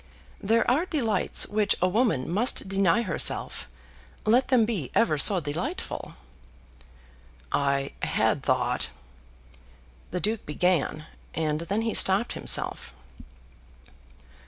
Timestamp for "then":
11.69-11.83